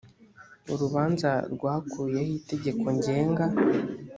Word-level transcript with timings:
urubanza 0.73 1.31
rwakuyeho 1.53 2.31
itegeko 2.39 2.85
ngenga 2.97 3.45